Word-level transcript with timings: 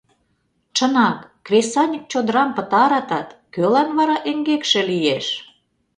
Чынак, 0.75 1.17
кресаньык 1.45 2.03
чодырам 2.11 2.49
пытаратат, 2.57 3.27
кӧлан 3.53 3.89
вара 3.97 4.17
эҥгекше 4.29 4.81
лиеш? 4.89 5.27